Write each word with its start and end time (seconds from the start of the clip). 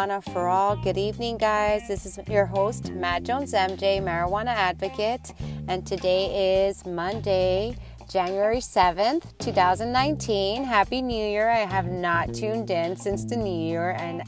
Marijuana 0.00 0.32
for 0.32 0.48
All. 0.48 0.76
Good 0.76 0.96
evening, 0.96 1.36
guys. 1.36 1.86
This 1.86 2.06
is 2.06 2.18
your 2.26 2.46
host, 2.46 2.90
Matt 2.92 3.22
Jones 3.22 3.52
MJ, 3.52 4.00
Marijuana 4.00 4.46
Advocate, 4.48 5.34
and 5.68 5.86
today 5.86 6.68
is 6.68 6.86
Monday, 6.86 7.76
January 8.08 8.60
7th, 8.60 9.36
2019. 9.40 10.64
Happy 10.64 11.02
New 11.02 11.22
Year. 11.22 11.50
I 11.50 11.66
have 11.66 11.86
not 11.86 12.32
tuned 12.32 12.70
in 12.70 12.96
since 12.96 13.26
the 13.26 13.36
New 13.36 13.54
Year 13.54 13.90
and 13.98 14.22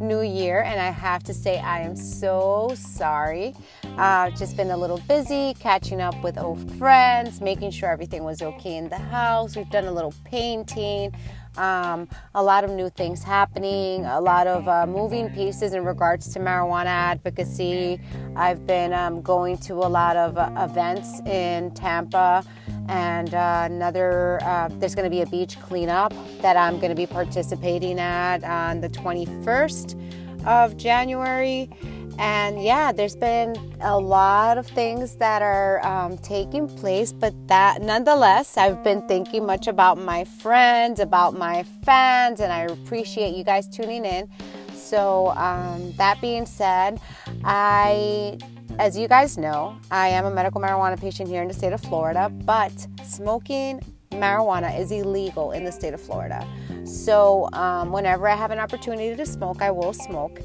New 0.00 0.20
Year, 0.20 0.62
and 0.62 0.80
I 0.80 0.90
have 0.90 1.22
to 1.24 1.34
say 1.34 1.58
I 1.58 1.80
am 1.80 1.96
so 1.96 2.72
sorry. 2.74 3.54
I've 3.96 4.32
uh, 4.32 4.36
just 4.36 4.56
been 4.56 4.70
a 4.70 4.76
little 4.76 4.98
busy 5.08 5.54
catching 5.54 6.00
up 6.00 6.22
with 6.22 6.38
old 6.38 6.70
friends, 6.78 7.40
making 7.40 7.72
sure 7.72 7.90
everything 7.90 8.22
was 8.22 8.40
okay 8.40 8.76
in 8.76 8.88
the 8.88 8.98
house. 8.98 9.56
We've 9.56 9.70
done 9.70 9.86
a 9.86 9.92
little 9.92 10.14
painting. 10.24 11.14
Um, 11.56 12.08
a 12.36 12.42
lot 12.42 12.62
of 12.62 12.70
new 12.70 12.88
things 12.88 13.24
happening, 13.24 14.04
a 14.04 14.20
lot 14.20 14.46
of 14.46 14.68
uh, 14.68 14.86
moving 14.86 15.28
pieces 15.30 15.72
in 15.72 15.84
regards 15.84 16.32
to 16.34 16.38
marijuana 16.38 16.86
advocacy. 16.86 18.00
I've 18.36 18.64
been 18.64 18.92
um, 18.92 19.22
going 19.22 19.58
to 19.58 19.74
a 19.74 19.90
lot 19.90 20.16
of 20.16 20.38
uh, 20.38 20.50
events 20.56 21.20
in 21.26 21.72
Tampa, 21.72 22.44
and 22.88 23.34
uh, 23.34 23.68
another, 23.70 24.38
uh, 24.42 24.68
there's 24.72 24.94
going 24.94 25.04
to 25.04 25.10
be 25.10 25.20
a 25.22 25.26
beach 25.26 25.60
cleanup 25.60 26.12
that 26.40 26.56
I'm 26.56 26.78
going 26.78 26.90
to 26.90 26.96
be 26.96 27.06
participating 27.06 27.98
at 27.98 28.42
on 28.44 28.80
the 28.80 28.88
21st 28.88 30.46
of 30.46 30.76
January. 30.76 31.70
And 32.18 32.60
yeah, 32.60 32.90
there's 32.90 33.14
been 33.14 33.54
a 33.80 33.98
lot 33.98 34.58
of 34.58 34.66
things 34.66 35.16
that 35.16 35.40
are 35.40 35.84
um, 35.86 36.18
taking 36.18 36.66
place, 36.66 37.12
but 37.12 37.32
that 37.46 37.80
nonetheless, 37.80 38.56
I've 38.56 38.82
been 38.82 39.06
thinking 39.06 39.46
much 39.46 39.68
about 39.68 39.98
my 39.98 40.24
friends, 40.24 40.98
about 40.98 41.38
my 41.38 41.64
fans, 41.84 42.40
and 42.40 42.52
I 42.52 42.62
appreciate 42.62 43.36
you 43.36 43.44
guys 43.44 43.68
tuning 43.68 44.04
in. 44.04 44.28
So, 44.74 45.28
um, 45.36 45.92
that 45.92 46.20
being 46.20 46.44
said, 46.44 47.00
I, 47.44 48.38
as 48.78 48.96
you 48.96 49.08
guys 49.08 49.36
know, 49.36 49.76
I 49.90 50.08
am 50.08 50.24
a 50.24 50.30
medical 50.30 50.60
marijuana 50.60 51.00
patient 51.00 51.28
here 51.28 51.42
in 51.42 51.48
the 51.48 51.54
state 51.54 51.72
of 51.72 51.80
Florida, 51.80 52.28
but 52.28 52.72
smoking 53.04 53.80
marijuana 54.10 54.78
is 54.78 54.90
illegal 54.90 55.52
in 55.52 55.64
the 55.64 55.72
state 55.72 55.94
of 55.94 56.00
Florida. 56.00 56.46
So, 56.84 57.48
um, 57.52 57.92
whenever 57.92 58.28
I 58.28 58.34
have 58.34 58.50
an 58.50 58.58
opportunity 58.58 59.14
to 59.14 59.26
smoke, 59.26 59.60
I 59.62 59.70
will 59.70 59.92
smoke 59.92 60.40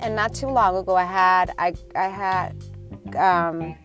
and 0.00 0.14
not 0.14 0.34
too 0.34 0.48
long 0.48 0.76
ago, 0.76 0.94
I 0.96 1.04
had 1.04 1.52
I 1.58 1.74
I 1.94 2.08
had 2.08 2.64
um, 3.16 3.76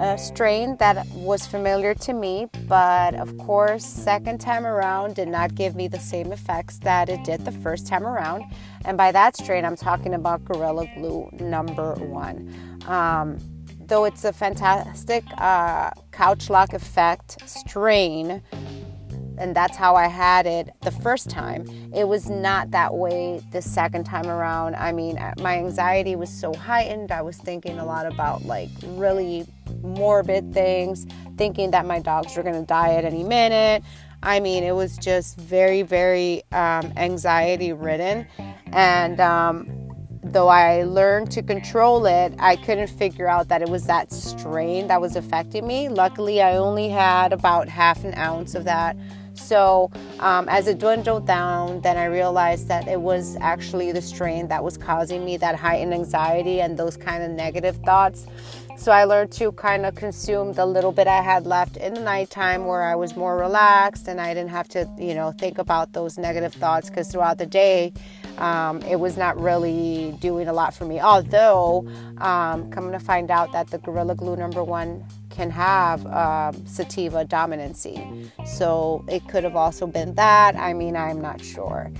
a 0.00 0.16
strain 0.16 0.76
that 0.76 1.06
was 1.08 1.46
familiar 1.46 1.94
to 1.94 2.12
me, 2.12 2.46
but 2.66 3.14
of 3.14 3.36
course, 3.38 3.84
second 3.84 4.40
time 4.40 4.66
around 4.66 5.16
did 5.16 5.28
not 5.28 5.54
give 5.54 5.74
me 5.74 5.88
the 5.88 5.98
same 5.98 6.32
effects 6.32 6.78
that 6.78 7.08
it 7.08 7.24
did 7.24 7.44
the 7.44 7.52
first 7.52 7.86
time 7.86 8.06
around. 8.06 8.44
And 8.84 8.96
by 8.96 9.10
that 9.12 9.36
strain, 9.36 9.64
I'm 9.64 9.76
talking 9.76 10.14
about 10.14 10.44
Gorilla 10.44 10.86
Glue 10.94 11.28
number 11.40 11.94
one. 11.94 12.54
Um, 12.86 13.38
though 13.80 14.04
it's 14.04 14.24
a 14.24 14.32
fantastic 14.32 15.24
uh, 15.38 15.90
couch 16.12 16.48
lock 16.48 16.74
effect 16.74 17.48
strain, 17.48 18.42
and 19.38 19.54
that's 19.54 19.76
how 19.76 19.94
I 19.94 20.08
had 20.08 20.46
it 20.46 20.70
the 20.82 20.90
first 20.90 21.30
time. 21.30 21.64
It 21.94 22.06
was 22.06 22.28
not 22.28 22.70
that 22.72 22.94
way 22.94 23.40
the 23.52 23.62
second 23.62 24.04
time 24.04 24.26
around. 24.26 24.74
I 24.74 24.92
mean, 24.92 25.18
my 25.40 25.58
anxiety 25.58 26.16
was 26.16 26.28
so 26.28 26.52
heightened. 26.52 27.12
I 27.12 27.22
was 27.22 27.36
thinking 27.36 27.78
a 27.78 27.84
lot 27.84 28.06
about 28.06 28.44
like 28.44 28.68
really 28.84 29.46
morbid 29.82 30.52
things, 30.52 31.06
thinking 31.36 31.70
that 31.70 31.86
my 31.86 32.00
dogs 32.00 32.36
were 32.36 32.42
going 32.42 32.60
to 32.60 32.66
die 32.66 32.94
at 32.94 33.04
any 33.04 33.24
minute. 33.24 33.82
I 34.22 34.40
mean, 34.40 34.64
it 34.64 34.74
was 34.74 34.96
just 34.98 35.38
very, 35.38 35.82
very 35.82 36.42
um, 36.52 36.92
anxiety 36.96 37.72
ridden. 37.72 38.26
And 38.72 39.20
um, 39.20 39.68
though 40.22 40.48
I 40.48 40.82
learned 40.82 41.30
to 41.32 41.42
control 41.42 42.06
it, 42.06 42.34
I 42.38 42.56
couldn't 42.56 42.88
figure 42.88 43.28
out 43.28 43.48
that 43.48 43.62
it 43.62 43.68
was 43.68 43.86
that 43.86 44.12
strain 44.12 44.88
that 44.88 45.00
was 45.00 45.16
affecting 45.16 45.66
me. 45.66 45.88
Luckily, 45.88 46.42
I 46.42 46.56
only 46.56 46.88
had 46.88 47.32
about 47.32 47.68
half 47.68 48.04
an 48.04 48.14
ounce 48.14 48.54
of 48.54 48.64
that 48.64 48.96
so 49.38 49.90
um, 50.20 50.48
as 50.48 50.68
it 50.68 50.78
dwindled 50.78 51.26
down, 51.26 51.80
then 51.80 51.96
I 51.96 52.06
realized 52.06 52.68
that 52.68 52.88
it 52.88 53.00
was 53.00 53.36
actually 53.40 53.92
the 53.92 54.02
strain 54.02 54.48
that 54.48 54.62
was 54.62 54.76
causing 54.76 55.24
me 55.24 55.36
that 55.38 55.54
heightened 55.54 55.94
anxiety 55.94 56.60
and 56.60 56.78
those 56.78 56.96
kind 56.96 57.22
of 57.22 57.30
negative 57.30 57.76
thoughts. 57.84 58.26
So 58.78 58.92
I 58.92 59.04
learned 59.04 59.32
to 59.32 59.50
kind 59.52 59.84
of 59.84 59.96
consume 59.96 60.52
the 60.52 60.64
little 60.64 60.92
bit 60.92 61.08
I 61.08 61.20
had 61.20 61.46
left 61.46 61.76
in 61.76 61.94
the 61.94 62.00
nighttime 62.00 62.64
where 62.64 62.82
I 62.82 62.94
was 62.94 63.16
more 63.16 63.36
relaxed 63.36 64.06
and 64.06 64.20
I 64.20 64.32
didn't 64.34 64.50
have 64.50 64.68
to, 64.68 64.88
you 64.96 65.14
know, 65.14 65.32
think 65.32 65.58
about 65.58 65.92
those 65.94 66.16
negative 66.16 66.54
thoughts 66.54 66.88
because 66.88 67.10
throughout 67.10 67.38
the 67.38 67.46
day, 67.46 67.92
um, 68.38 68.82
it 68.82 68.96
was 68.96 69.16
not 69.16 69.38
really 69.40 70.16
doing 70.20 70.48
a 70.48 70.52
lot 70.52 70.74
for 70.74 70.84
me. 70.84 71.00
Although, 71.00 71.86
um, 72.18 72.70
coming 72.70 72.92
to 72.92 72.98
find 72.98 73.30
out 73.30 73.52
that 73.52 73.68
the 73.68 73.78
Gorilla 73.78 74.14
Glue 74.14 74.36
number 74.36 74.62
one 74.62 75.04
can 75.30 75.50
have 75.50 76.04
um, 76.06 76.66
sativa 76.66 77.24
dominancy. 77.24 78.30
So 78.46 79.04
it 79.08 79.28
could 79.28 79.44
have 79.44 79.56
also 79.56 79.86
been 79.86 80.14
that. 80.14 80.56
I 80.56 80.72
mean, 80.72 80.96
I'm 80.96 81.20
not 81.20 81.40
sure. 81.44 81.90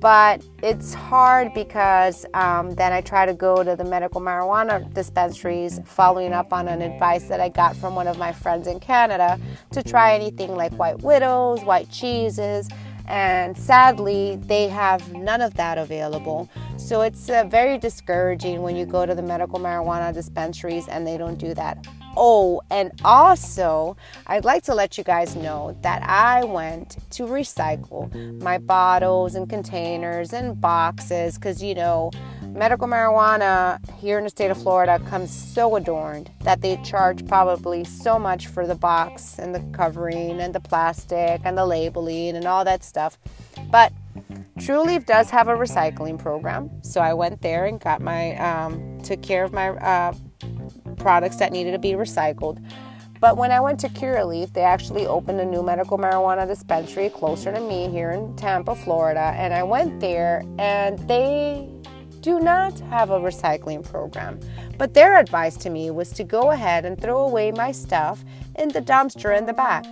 But 0.00 0.44
it's 0.62 0.94
hard 0.94 1.52
because 1.54 2.24
um, 2.32 2.74
then 2.76 2.92
I 2.92 3.00
try 3.00 3.26
to 3.26 3.34
go 3.34 3.64
to 3.64 3.74
the 3.74 3.84
medical 3.84 4.20
marijuana 4.20 4.92
dispensaries, 4.94 5.80
following 5.84 6.32
up 6.32 6.52
on 6.52 6.68
an 6.68 6.82
advice 6.82 7.24
that 7.24 7.40
I 7.40 7.48
got 7.48 7.74
from 7.74 7.96
one 7.96 8.06
of 8.06 8.16
my 8.16 8.32
friends 8.32 8.68
in 8.68 8.78
Canada 8.78 9.40
to 9.72 9.82
try 9.82 10.14
anything 10.14 10.54
like 10.54 10.72
white 10.74 11.00
widows, 11.00 11.64
white 11.64 11.90
cheeses, 11.90 12.68
and 13.08 13.56
sadly, 13.56 14.36
they 14.42 14.68
have 14.68 15.12
none 15.12 15.40
of 15.40 15.54
that 15.54 15.78
available. 15.78 16.48
So 16.76 17.00
it's 17.00 17.28
uh, 17.28 17.44
very 17.44 17.78
discouraging 17.78 18.62
when 18.62 18.76
you 18.76 18.86
go 18.86 19.06
to 19.06 19.14
the 19.14 19.22
medical 19.22 19.58
marijuana 19.58 20.12
dispensaries 20.14 20.86
and 20.88 21.06
they 21.06 21.16
don't 21.16 21.38
do 21.38 21.54
that 21.54 21.84
Oh, 22.20 22.60
and 22.68 22.90
also, 23.04 23.96
I'd 24.26 24.44
like 24.44 24.64
to 24.64 24.74
let 24.74 24.98
you 24.98 25.04
guys 25.04 25.36
know 25.36 25.78
that 25.82 26.02
I 26.02 26.44
went 26.44 26.96
to 27.10 27.22
recycle 27.22 28.12
my 28.42 28.58
bottles 28.58 29.36
and 29.36 29.48
containers 29.48 30.32
and 30.32 30.60
boxes 30.60 31.36
because, 31.36 31.62
you 31.62 31.76
know, 31.76 32.10
medical 32.52 32.88
marijuana 32.88 33.78
here 33.98 34.18
in 34.18 34.24
the 34.24 34.30
state 34.30 34.50
of 34.50 34.60
Florida 34.60 34.98
comes 35.08 35.30
so 35.30 35.76
adorned 35.76 36.30
that 36.42 36.60
they 36.60 36.76
charge 36.78 37.26
probably 37.26 37.84
so 37.84 38.18
much 38.18 38.46
for 38.46 38.66
the 38.66 38.74
box 38.74 39.38
and 39.38 39.54
the 39.54 39.60
covering 39.72 40.40
and 40.40 40.54
the 40.54 40.60
plastic 40.60 41.40
and 41.44 41.56
the 41.56 41.66
labeling 41.66 42.36
and 42.36 42.46
all 42.46 42.64
that 42.64 42.82
stuff. 42.82 43.18
But 43.70 43.92
Trulieve 44.58 45.06
does 45.06 45.30
have 45.30 45.48
a 45.48 45.54
recycling 45.54 46.18
program, 46.18 46.70
so 46.82 47.00
I 47.00 47.14
went 47.14 47.40
there 47.42 47.66
and 47.66 47.78
got 47.78 48.00
my 48.00 48.36
um, 48.36 49.00
took 49.02 49.22
care 49.22 49.44
of 49.44 49.52
my 49.52 49.70
uh, 49.70 50.12
products 50.96 51.36
that 51.36 51.52
needed 51.52 51.72
to 51.72 51.78
be 51.78 51.92
recycled. 51.92 52.64
But 53.20 53.36
when 53.36 53.50
I 53.50 53.60
went 53.60 53.80
to 53.80 53.88
Curaleaf, 53.88 54.52
they 54.52 54.62
actually 54.62 55.06
opened 55.06 55.40
a 55.40 55.44
new 55.44 55.62
medical 55.62 55.98
marijuana 55.98 56.46
dispensary 56.46 57.10
closer 57.10 57.52
to 57.52 57.60
me 57.60 57.88
here 57.88 58.12
in 58.12 58.36
Tampa, 58.36 58.76
Florida. 58.76 59.32
And 59.36 59.52
I 59.52 59.64
went 59.64 59.98
there, 60.00 60.44
and 60.58 60.98
they 61.08 61.68
do 62.28 62.38
not 62.40 62.78
have 62.90 63.08
a 63.08 63.18
recycling 63.18 63.82
program. 63.82 64.38
But 64.76 64.92
their 64.92 65.18
advice 65.18 65.56
to 65.58 65.70
me 65.70 65.90
was 65.90 66.10
to 66.10 66.24
go 66.24 66.50
ahead 66.50 66.84
and 66.84 67.00
throw 67.00 67.20
away 67.22 67.52
my 67.52 67.72
stuff 67.72 68.22
in 68.56 68.68
the 68.68 68.82
dumpster 68.82 69.36
in 69.36 69.46
the 69.46 69.54
back. 69.54 69.86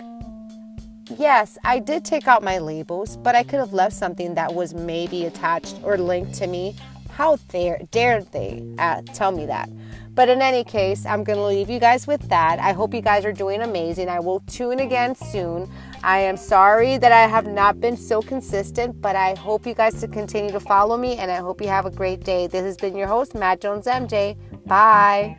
Yes, 1.16 1.56
I 1.64 1.78
did 1.78 2.04
take 2.04 2.28
out 2.28 2.42
my 2.42 2.58
labels, 2.58 3.16
but 3.16 3.34
I 3.34 3.42
could 3.42 3.58
have 3.58 3.72
left 3.72 3.94
something 3.94 4.34
that 4.34 4.52
was 4.52 4.74
maybe 4.74 5.24
attached 5.24 5.76
or 5.82 5.96
linked 5.96 6.34
to 6.34 6.46
me. 6.46 6.76
How 7.08 7.36
dare, 7.48 7.80
dared 7.90 8.30
they 8.32 8.62
uh, 8.78 9.00
tell 9.14 9.32
me 9.32 9.46
that? 9.46 9.70
But 10.16 10.30
in 10.30 10.40
any 10.40 10.64
case, 10.64 11.04
I'm 11.04 11.22
going 11.22 11.38
to 11.38 11.44
leave 11.44 11.68
you 11.68 11.78
guys 11.78 12.06
with 12.06 12.26
that. 12.30 12.58
I 12.58 12.72
hope 12.72 12.94
you 12.94 13.02
guys 13.02 13.26
are 13.26 13.34
doing 13.34 13.60
amazing. 13.60 14.08
I 14.08 14.18
will 14.18 14.40
tune 14.40 14.80
again 14.80 15.14
soon. 15.14 15.70
I 16.02 16.18
am 16.20 16.38
sorry 16.38 16.96
that 16.96 17.12
I 17.12 17.26
have 17.26 17.46
not 17.46 17.80
been 17.80 17.98
so 17.98 18.22
consistent, 18.22 19.00
but 19.02 19.14
I 19.14 19.34
hope 19.34 19.66
you 19.66 19.74
guys 19.74 20.00
to 20.00 20.08
continue 20.08 20.50
to 20.52 20.60
follow 20.60 20.96
me 20.96 21.18
and 21.18 21.30
I 21.30 21.36
hope 21.36 21.60
you 21.60 21.68
have 21.68 21.84
a 21.84 21.90
great 21.90 22.24
day. 22.24 22.46
This 22.46 22.62
has 22.62 22.78
been 22.78 22.96
your 22.96 23.08
host, 23.08 23.34
Matt 23.34 23.60
Jones 23.60 23.86
MJ. 23.86 24.36
Bye. 24.66 25.38